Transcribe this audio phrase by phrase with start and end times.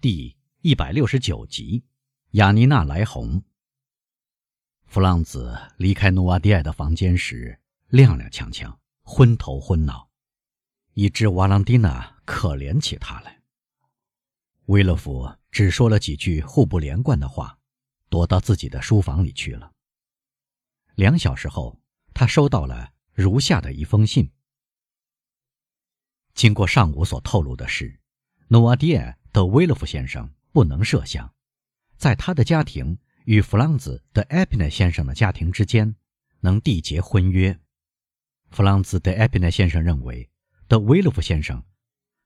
[0.00, 1.82] 第一百六十九集，
[2.30, 3.42] 雅尼娜来红。
[4.86, 7.58] 弗朗兹离开努瓦迪埃的房间时，
[7.90, 10.08] 踉踉跄跄，昏头昏脑，
[10.92, 13.42] 以致瓦朗蒂娜可怜起他来。
[14.66, 17.58] 威勒夫只说了几句互不连贯的话，
[18.08, 19.72] 躲到自己的书房里去了。
[20.94, 21.76] 两小时后，
[22.14, 24.30] 他收到了如下的一封信。
[26.34, 27.98] 经过上午所透露的事，
[28.46, 29.17] 努瓦迪埃。
[29.32, 31.34] 德威勒夫先生不能设想，
[31.96, 35.94] 在他的家庭与弗朗兹·德埃皮内先生的家庭之间
[36.40, 37.58] 能缔结婚约。
[38.50, 40.30] 弗朗兹·德埃皮内先生认为，
[40.66, 41.62] 德威勒夫先生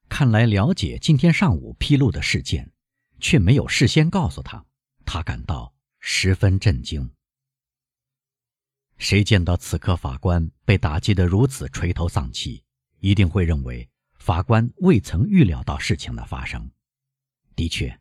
[0.09, 2.73] 看来了解今天上午披露的事件，
[3.19, 4.65] 却没有事先告诉他，
[5.05, 7.11] 他感到十分震惊。
[8.99, 12.63] 谁见到此刻法官被打击得如此垂头丧气，
[13.01, 16.71] 一定会认为法官未曾预料到事情的发生。
[17.55, 18.01] 的确，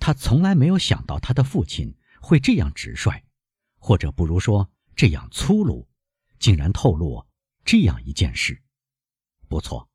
[0.00, 3.22] 他从来没有想到他的父亲会这样直率，
[3.78, 5.88] 或者不如说这样粗鲁，
[6.38, 7.26] 竟然透露
[7.64, 8.62] 这样一件事。
[9.48, 9.88] 不错，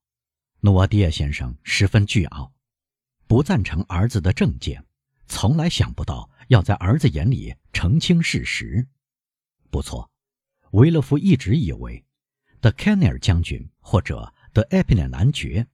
[0.62, 2.54] 努瓦迪亚先生十分倨傲，
[3.28, 4.86] 不赞成儿子的政见，
[5.28, 8.88] 从来想不到要在儿子眼里澄清事实。
[9.70, 10.10] 不错，
[10.72, 12.06] 维勒夫一直以为，
[12.60, 15.68] 德凯内尔将军或者德埃皮涅男爵，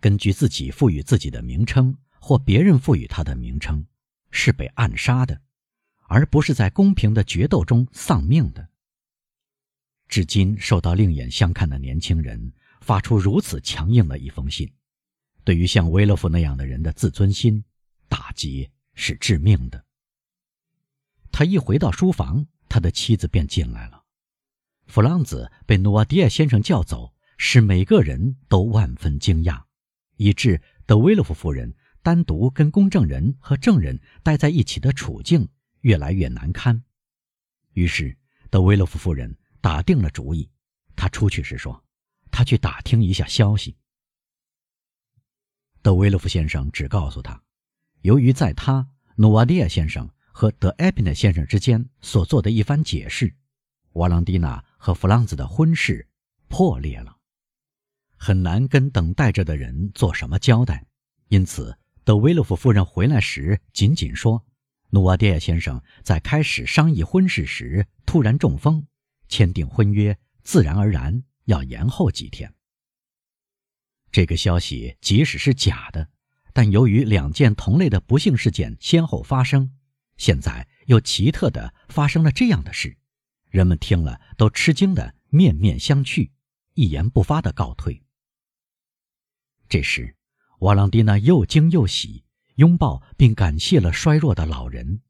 [0.00, 1.96] 根据自己赋予自己的名称。
[2.20, 3.86] 或别人赋予他的名称，
[4.30, 5.40] 是被暗杀的，
[6.08, 8.68] 而不是在公平的决斗中丧命的。
[10.08, 14.72] 至今受到另眼相看的年轻人发出如此强硬的一封信，
[15.44, 17.62] 对于像威勒夫那样的人的自尊心
[18.08, 19.84] 打击是致命的。
[21.30, 24.02] 他一回到书房，他的妻子便进来了。
[24.86, 29.62] 弗朗兹被努瓦迪亚先生叫走，使每个人都万分惊讶，
[30.16, 31.74] 以致德威勒夫夫人。
[32.08, 35.46] 单独跟公证人和证人待在一起的处境
[35.82, 36.82] 越来越难堪，
[37.74, 38.16] 于是
[38.48, 40.48] 德维勒夫夫人打定了主意。
[40.96, 41.84] 她出去时说
[42.32, 43.76] ：“她去打听一下消息。”
[45.84, 47.42] 德维勒夫先生只告诉他，
[48.00, 53.36] 由于在他努瓦迪亚先生和德埃皮内先生之间所做的一番解释，
[53.92, 56.08] 瓦朗蒂娜和弗朗兹的婚事
[56.48, 57.18] 破裂了，
[58.16, 60.86] 很难跟等待着的人做什么交代，
[61.28, 61.78] 因此。
[62.08, 64.46] 德威勒夫夫人回来时，仅仅说
[64.88, 68.86] ：“努瓦迪亚先生在开始商议婚事时突然中风，
[69.28, 72.54] 签订婚约自然而然要延后几天。”
[74.10, 76.08] 这个消息即使是假的，
[76.54, 79.76] 但由于两件同类的不幸事件先后发生，
[80.16, 82.96] 现在又奇特的发生了这样的事，
[83.50, 86.30] 人们听了都吃惊的面面相觑，
[86.72, 88.02] 一言不发的告退。
[89.68, 90.14] 这时。
[90.60, 92.24] 瓦朗蒂娜又惊又喜，
[92.56, 95.02] 拥抱并感谢了衰弱的老人，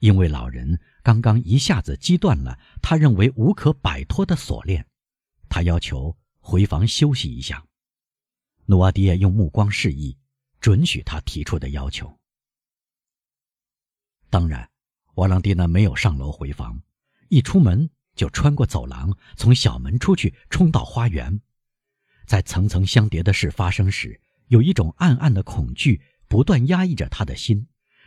[0.00, 4.84] 因为老人刚刚一下子击断了他认为无可摆脱的锁链。
[5.48, 7.64] 他要求回房休息一下。
[8.66, 10.18] 努瓦迪耶用目光示意，
[10.60, 12.18] 准许他提出的要求。
[14.28, 14.68] 当然，
[15.14, 16.82] 瓦朗蒂娜没有上楼回房，
[17.28, 21.40] 一出门就穿过走廊，从小门出去，冲到花园。
[22.26, 24.20] 在层层相叠的事发生时。
[24.48, 27.66] 有一种暗暗的恐惧不断压抑着他的心，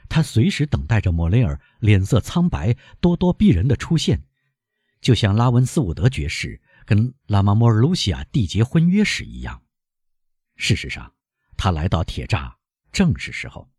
[0.09, 4.22] 他随时等待着莫雷尔脸色苍白、咄咄逼人的出现，
[5.00, 9.62] 就像拉文斯伍德爵士跟拉玛莫尔卢西亚缔结婚约时一样。
[10.56, 11.13] 事实上，
[11.57, 12.53] 他来到铁栅
[12.91, 13.69] 正是时候。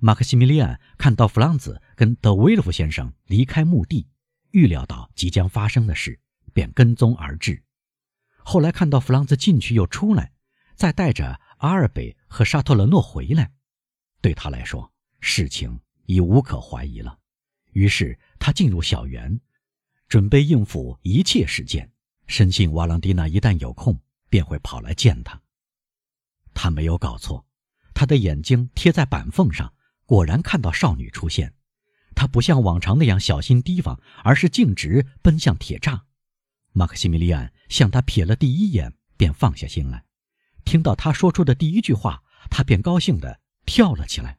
[0.00, 4.08] 马克西米利安看到弗朗兹跟德维勒夫先生离开墓地，
[4.50, 6.20] 预料到即将发生的事，
[6.52, 7.62] 便跟踪而至。
[8.38, 10.32] 后来看到弗朗兹进去又出来，
[10.74, 11.40] 再带着。
[11.62, 13.52] 阿尔贝和沙托勒诺回来，
[14.20, 17.16] 对他来说，事情已无可怀疑了。
[17.70, 19.40] 于是他进入小园，
[20.08, 21.88] 准备应付一切事件，
[22.26, 23.96] 深信瓦朗蒂娜一旦有空
[24.28, 25.40] 便会跑来见他。
[26.52, 27.46] 他没有搞错，
[27.94, 29.72] 他的眼睛贴在板缝上，
[30.04, 31.54] 果然看到少女出现。
[32.16, 36.00] 他不像往常那样小心提防，而是径直奔向铁栅。
[36.72, 40.04] 马克西米利安向他瞥了第一眼，便放下心来。
[40.64, 44.38] 听到他说出的第一句话，他便高兴地跳了起来。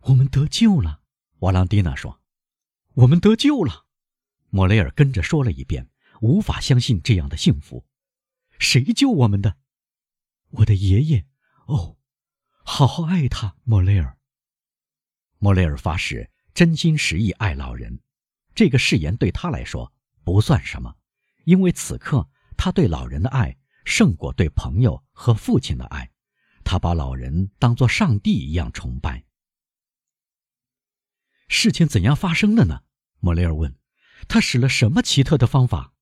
[0.00, 1.00] 我们得救了，
[1.40, 2.20] 瓦朗蒂娜说。
[2.94, 3.86] 我们得救了，
[4.48, 5.90] 莫雷尔跟着说了一遍，
[6.20, 7.84] 无法相信这样的幸福。
[8.58, 9.56] 谁救我们的？
[10.50, 11.26] 我的爷爷。
[11.66, 11.98] 哦，
[12.64, 14.16] 好好爱他，莫雷尔。
[15.38, 18.00] 莫雷尔发誓真心实意爱老人，
[18.54, 19.92] 这个誓言对他来说
[20.24, 20.96] 不算什么，
[21.44, 23.58] 因为此刻他对老人的爱。
[23.86, 26.10] 胜过对朋友和父亲的爱，
[26.64, 29.24] 他把老人当作上帝一样崇拜。
[31.48, 32.82] 事情怎样发生的呢？
[33.20, 33.74] 莫雷尔问。
[34.28, 35.92] 他使了什么奇特的方法？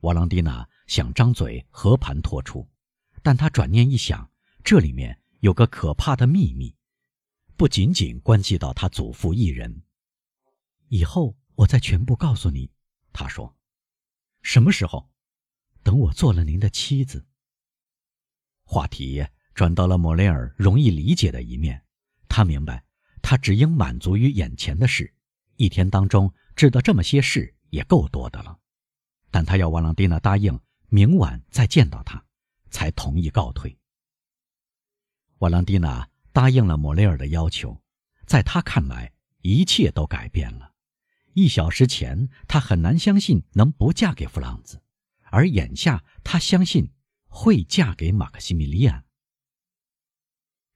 [0.00, 2.68] 瓦朗蒂娜想张嘴和盘托出，
[3.22, 4.32] 但他转念一想，
[4.64, 6.74] 这里面有个可怕的秘密，
[7.56, 9.84] 不仅仅关系到他祖父一人。
[10.88, 12.72] 以后我再全部告诉你，
[13.12, 13.56] 他说。
[14.42, 15.13] 什么时候？
[15.84, 17.24] 等我做了您的妻子。
[18.64, 21.84] 话题转到了莫雷尔容易理解的一面，
[22.28, 22.84] 他明白，
[23.22, 25.14] 他只应满足于眼前的事，
[25.54, 26.34] 一天当中。
[26.56, 28.56] 知道这么些事也够多的了，
[29.32, 32.24] 但他要瓦朗蒂娜答应明晚再见到他，
[32.70, 33.76] 才同意告退。
[35.38, 37.82] 瓦朗蒂娜答应了莫雷尔的要求，
[38.24, 40.74] 在他看来，一切都改变了。
[41.32, 44.80] 一小时前，他很难相信能不嫁给弗朗兹，
[45.34, 46.92] 而眼下，他相信
[47.26, 49.04] 会嫁给马克西米利安。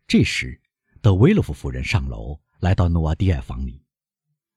[0.06, 0.60] 这时，
[1.00, 3.84] 德维洛夫夫人上楼，来到努瓦迪埃房里，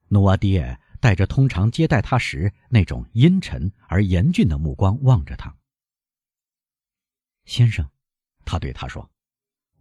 [0.08, 0.82] 努瓦迪埃。
[1.02, 5.58] 带着通常接待他时那种阴沉而严峻的目光望着他。
[7.46, 7.90] 先生，
[8.46, 9.10] 他对他说：“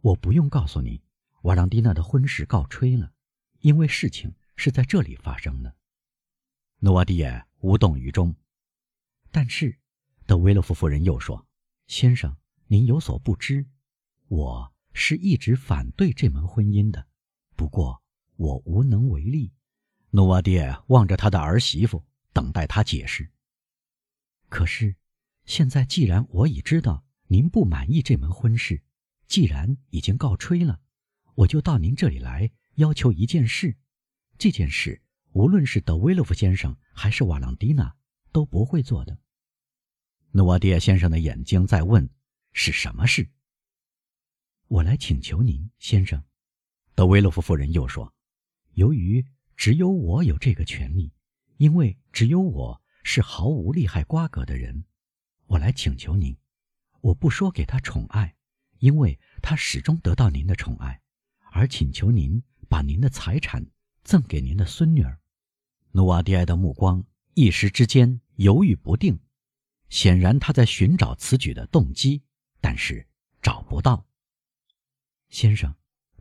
[0.01, 1.03] 我不用告诉你，
[1.43, 3.13] 瓦朗蒂娜的婚事告吹了，
[3.59, 5.77] 因为事情是在这里发生的。”
[6.81, 8.35] 诺瓦迪埃无动于衷。
[9.31, 9.79] 但是，
[10.31, 11.45] 德维洛夫夫人又说
[11.91, 12.37] ：“先生，
[12.69, 13.67] 您有所不知，
[14.29, 17.05] 我是一直反对这门婚姻的，
[17.57, 18.01] 不过
[18.37, 19.53] 我无能为力。”
[20.11, 23.29] 努瓦爹望着他的儿媳妇，等待他解释。
[24.49, 24.95] 可是，
[25.47, 28.81] 现在既然我已知道您不满意这门婚事，
[29.27, 30.79] 既然已经告吹了，
[31.35, 33.77] 我就到您这里来要求一件事。
[34.39, 35.03] 这件事，
[35.33, 37.97] 无论是德维洛夫先生还是瓦朗蒂娜
[38.31, 39.19] 都不会做的。
[40.33, 42.09] 努瓦迪埃先生的眼睛在问
[42.53, 43.29] ：“是什么事？”
[44.69, 46.23] 我来请求您，先生。
[46.95, 48.15] 德维洛夫夫人又说
[48.75, 49.25] ：“由于……”
[49.61, 51.13] 只有我有这个权利，
[51.59, 54.87] 因为只有我是毫无利害瓜葛的人。
[55.49, 56.35] 我来请求您，
[57.03, 58.35] 我不说给他宠爱，
[58.79, 61.03] 因为他始终得到您的宠爱，
[61.53, 63.67] 而请求您把您的财产
[64.03, 65.21] 赠给您的孙女儿。
[65.91, 67.05] 努瓦迪埃的目光
[67.35, 69.21] 一时之间犹豫不定，
[69.91, 72.23] 显然他在寻找此举的动机，
[72.61, 73.07] 但是
[73.43, 74.07] 找不到。
[75.29, 75.75] 先生，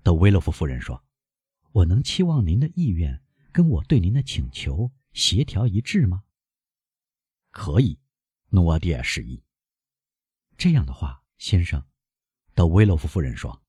[0.04, 1.04] 德维洛夫夫人说
[1.71, 6.24] ：“我能期望您的意愿。”跟我对您的请求协调一致吗？
[7.50, 8.00] 可以，
[8.50, 9.44] 努瓦迪亚示意。
[10.56, 11.83] 这样的话，先生，
[12.54, 13.63] 德维洛夫夫人说：“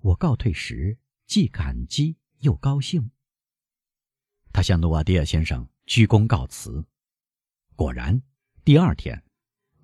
[0.00, 3.10] 我告退时既感激又高兴。”
[4.52, 6.86] 他向努瓦迪亚先生鞠躬告辞。
[7.74, 8.22] 果然，
[8.62, 9.23] 第二天，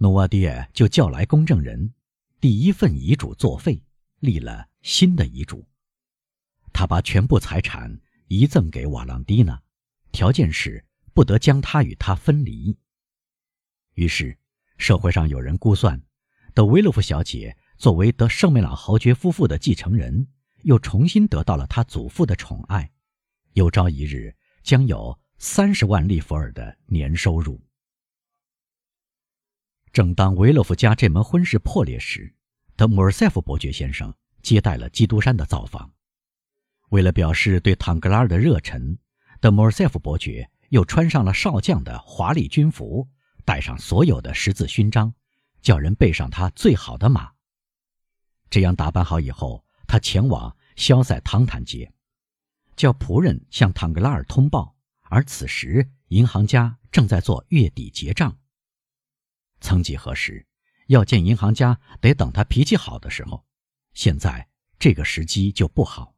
[0.03, 1.93] 努瓦迪亚就叫来公证人，
[2.41, 3.83] 第一份遗嘱作废，
[4.21, 5.69] 立了新的遗嘱。
[6.73, 8.01] 他把全部财产。
[8.27, 9.61] 遗赠给瓦朗蒂娜，
[10.13, 12.79] 条件是不得将她与他分离。
[13.95, 14.39] 于是，
[14.79, 16.01] 社会上有人估算，
[16.55, 20.29] 德维洛夫小姐作为德圣梅朗豪爵夫妇的继承人，
[20.63, 22.89] 又重新得到了他祖父的宠爱，
[23.55, 27.61] 有朝一日将有三十万利弗尔的年收入。
[29.93, 32.33] 正当维洛夫家这门婚事破裂时，
[32.77, 35.91] 德穆尔塞夫伯爵先生接待了基督山的造访。
[36.91, 38.97] 为了表示对唐格拉尔的热忱，
[39.41, 43.09] 德莫尔塞夫伯爵又穿上了少将的华丽军服，
[43.45, 45.13] 带上所有的十字勋章，
[45.61, 47.33] 叫人备上他最好的马。
[48.49, 51.93] 这样打扮好以后，他前往肖塞唐坦街，
[52.77, 54.77] 叫仆人向唐格拉尔通报。
[55.03, 58.37] 而此时，银行家正在做月底结账。
[59.61, 60.47] 曾几何时，
[60.87, 63.45] 要见银行家得等他脾气好的时候，
[63.95, 64.49] 现在
[64.79, 66.15] 这个时机就不好。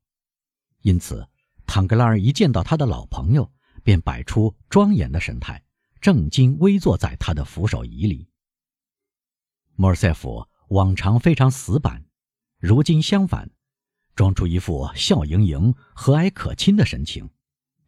[0.83, 1.29] 因此，
[1.67, 5.63] 唐格拉尔一见到他的老朋友，便摆出庄严的神态，
[6.01, 8.29] 正襟危坐在他的扶手椅里。
[9.75, 12.05] 莫尔塞夫往常非常死板，
[12.59, 13.51] 如今相反，
[14.15, 17.31] 装出一副笑盈盈、和蔼可亲的神情，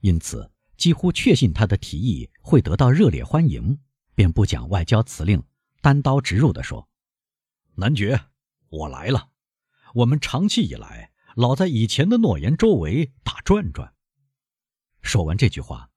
[0.00, 3.78] 因此几乎确信他的提议会得到热烈欢迎，
[4.14, 5.42] 便不讲外交辞令，
[5.80, 6.88] 单刀直入地说
[7.76, 8.20] ：“男爵，
[8.68, 9.30] 我来了。
[9.94, 13.92] 我们长期以来。”老在以前的诺言周围打转转。
[15.02, 15.90] 说完这句话，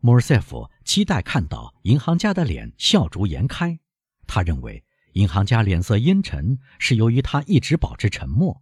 [0.00, 3.78] 莫尔塞夫期待看到银行家的脸笑逐颜开。
[4.26, 8.60] 他认为银行家脸色阴沉是由于他一直保持沉默，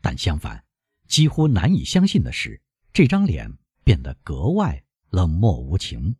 [0.00, 0.64] 但相反，
[1.06, 2.62] 几乎难以相信的是，
[2.94, 6.16] 这张脸变得格外冷漠无情。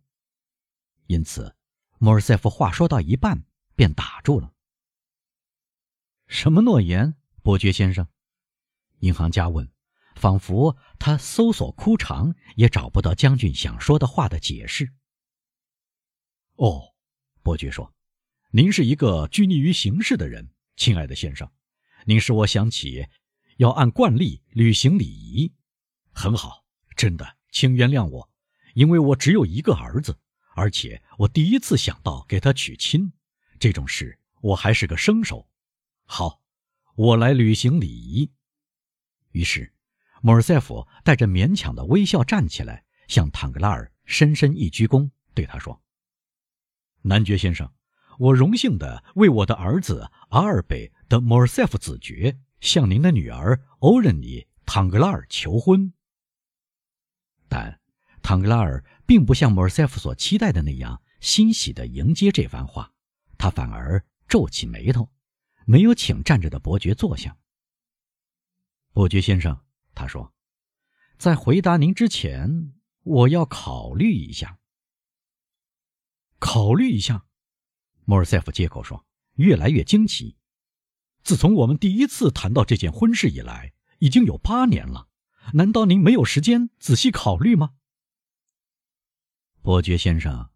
[1.06, 1.56] 因此，
[2.02, 3.44] 莫尔塞夫话说到一半
[3.76, 4.54] 便打住了。
[6.28, 7.14] 什么诺言？
[7.42, 8.08] 伯爵先生，
[9.00, 9.70] 银行家问，
[10.16, 14.94] 仿佛他搜索枯肠也找不到将军想说的话的解释。
[16.54, 16.94] 哦，
[17.42, 17.92] 伯爵说
[18.50, 21.50] ：“您是一个拘泥于形式的人，亲爱的先生。
[22.06, 23.06] 您使我想起
[23.58, 25.52] 要按惯例履行礼仪。
[26.12, 26.64] 很好，
[26.96, 28.30] 真的，请原谅我，
[28.72, 30.18] 因为我只有一个儿子，
[30.60, 33.10] 而且我第一次想到给他娶亲，
[33.58, 35.48] 这种事我还是个生手。
[36.04, 36.42] 好，
[36.96, 38.30] 我来履行礼仪。”
[39.32, 39.72] 于是，
[40.20, 45.80] 莫尔塞夫带着勉强的微笑站起来，向坦格拉尔深深一鞠躬，对他说。
[47.00, 47.72] 男爵先生，
[48.18, 55.94] 我荣幸地为我的儿子阿尔贝的莫尔塞夫子爵向您的女儿欧仁妮·唐格拉尔求婚。
[58.30, 62.92] 但唐格拉尔并不像莫尔塞夫所期待的那样欣喜地迎接这番话，
[63.36, 65.10] 他反而皱起眉头，
[65.66, 67.36] 没有请站着的伯爵坐下。
[68.92, 69.58] 伯爵先生，
[69.96, 70.32] 他说，
[71.18, 72.72] 在回答您之前，
[73.02, 74.60] 我要考虑一下。
[76.38, 77.24] 考虑一下，
[78.04, 80.36] 莫尔塞夫接口说，越来越惊奇。
[81.24, 85.08] 自从我们第一次谈到这件婚事以来，已经有八年了。
[85.54, 87.72] 难道您没有时间仔细考虑吗？
[89.62, 90.48] 伯爵先生，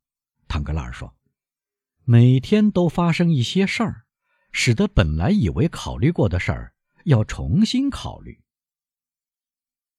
[0.49, 1.14] 唐格拉尔说，
[2.04, 4.06] 每天都发生一些事儿，
[4.50, 8.42] 使得本来以为考虑过的事儿要重新考虑。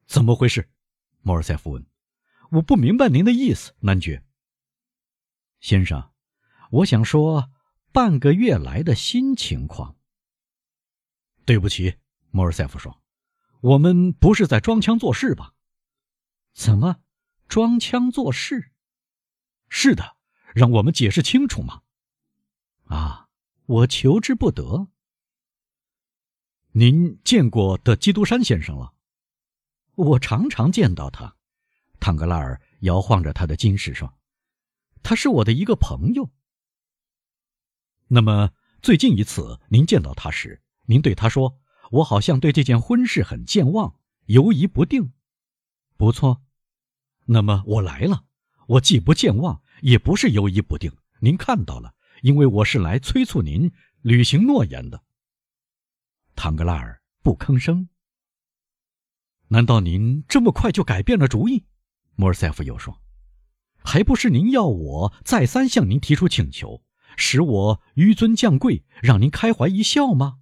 [0.07, 0.71] 怎么回事？
[1.21, 1.85] 莫尔塞夫问。
[2.51, 4.24] 我不明白您的意思，男爵。
[5.59, 6.12] 先生，
[6.71, 7.51] 我想说
[7.91, 9.95] 半个月来的新情况。
[11.45, 11.97] 对不起，
[12.31, 13.03] 莫尔塞夫说
[13.62, 15.53] ：“我们不是在装腔作势吧
[16.53, 17.01] ？”“怎么，
[17.47, 18.71] 装腔作势
[19.69, 20.17] ？”“是的，
[20.53, 21.81] 让我们解释清楚嘛。
[22.86, 23.27] ”“啊，
[23.65, 24.88] 我求之不得。
[26.74, 28.93] ”“您见过的基督山先生了
[29.95, 31.36] ？”“我常常见到他。”
[32.00, 34.13] 唐格拉尔摇晃着他的金饰说。
[35.01, 36.31] 他是我的一个朋友。
[38.07, 38.50] 那么
[38.81, 41.60] 最近一次您见到他时，您对他说
[41.91, 45.13] ：“我好像对这件婚事很健忘，犹疑不定。”
[45.95, 46.43] 不错。
[47.25, 48.25] 那么我来了，
[48.67, 50.91] 我既不健忘，也不是犹疑不定。
[51.19, 55.03] 您看到了，因为我是来催促您履行诺言的。
[56.36, 57.89] 唐格拉尔不吭声。
[59.50, 61.65] 难道您这么快就改变了主意？
[62.15, 63.01] 莫尔塞夫又说。
[63.84, 66.84] 还不是您要我再三向您提出请求，
[67.17, 70.39] 使我纡尊降贵，让您开怀一笑吗？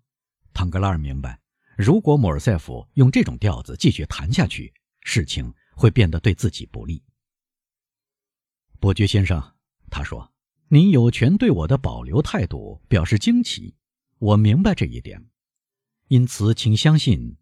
[0.53, 1.41] 唐格拉尔明白，
[1.77, 7.03] 如果莫尔塞夫用这种调子继续谈下去，事情会变得对自己不利。
[8.83, 9.41] 伯爵先生，
[9.89, 10.33] 他说
[10.67, 13.77] ：“您有权对我的保留态度表示惊奇，
[14.19, 15.25] 我明白这一点。
[16.09, 17.37] 因此，请相信，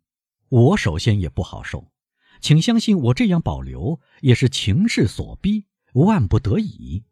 [0.50, 1.91] 我首先也不好受，
[2.41, 7.03] 请相信我这样保留也是情势所逼。”万不得已，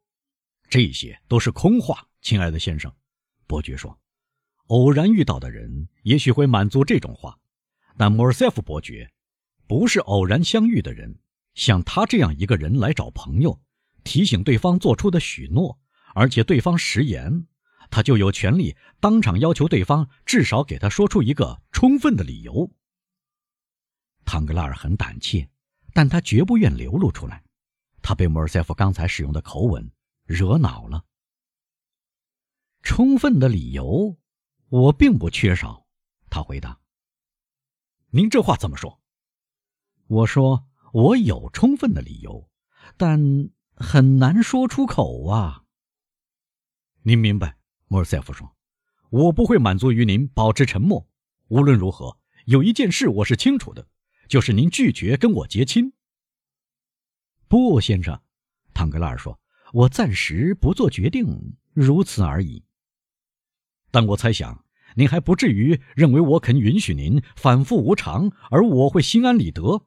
[0.70, 2.94] 这些都是空话，亲爱的先生。
[3.48, 4.00] 伯爵说
[4.70, 7.40] ：“偶然遇到的人也许会满足这种话，
[7.98, 9.12] 但莫尔塞夫伯爵
[9.66, 11.20] 不是偶然相遇的人。
[11.56, 13.60] 像他这样一个人来找朋友，
[14.04, 15.80] 提醒对方做出的许诺，
[16.14, 17.48] 而且对方食言，
[17.90, 22.72] 他就有权利当场要求对方至少给他说出一个充分的理由。”
[24.26, 25.50] 唐格拉尔很胆怯，
[25.94, 27.44] 但他绝不愿流露出来。
[28.02, 29.92] 他被莫尔塞夫刚才使用的口吻
[30.24, 31.04] 惹恼了。
[32.82, 34.18] 充分的理由，
[34.70, 35.86] 我并不缺少。
[36.30, 36.80] 他回答
[38.12, 39.02] ：“您这话怎么说？”
[40.08, 42.50] 我说：“我有充分的理由，
[42.98, 43.50] 但
[43.80, 45.64] 很难说出口啊。”
[47.04, 47.58] 您明白？
[47.88, 48.56] 莫尔塞夫说
[49.10, 51.08] ：“我不会满足于您保持沉默。
[51.48, 53.88] 无论如何，有一件事我是清楚的，
[54.28, 55.94] 就是您拒绝跟我结亲。”
[57.48, 58.22] 不，先生，
[58.74, 59.40] 唐格拉尔说
[59.74, 62.64] ：“我暂时不做决定，如此而已。
[63.90, 69.86] 但我猜想，您还不至于认为我肯允许您反复无常，而我会心安理得，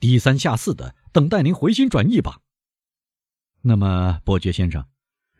[0.00, 2.41] 低三下四的等待您回心转意吧？
[3.64, 4.84] 那么，伯爵先生，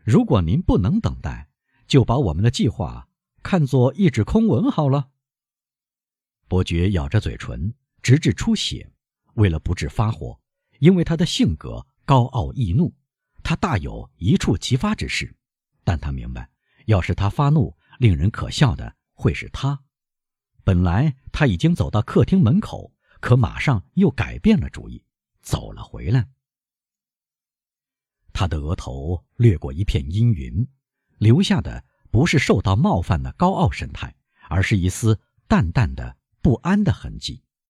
[0.04, 1.48] 如果您不能等待，
[1.88, 3.08] 就把我们的计划
[3.42, 5.10] 看作一纸空文好了。”
[6.46, 8.92] 伯爵咬着嘴唇，直至出血，
[9.34, 10.38] 为了不致发火。
[10.78, 12.92] 因为他的性格高傲易怒，
[13.42, 15.32] 他大有一触即发之势，
[15.84, 16.50] 但他明白，
[16.86, 19.80] 要是他发怒，令人可笑的会是他。
[20.64, 25.04] 本来他已经走到客厅门口，可马上又改变了主意，
[25.40, 26.28] 走了回来。
[28.32, 30.66] 他的额头掠过一片阴云，
[31.18, 34.14] 留下的不是受到冒犯的高傲神态，
[34.48, 37.42] 而是一丝淡淡的不安的痕迹。